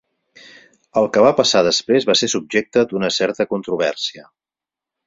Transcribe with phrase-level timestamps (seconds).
[1.01, 4.29] El que va passar després va ser subjecte d'una certa controvèrsia.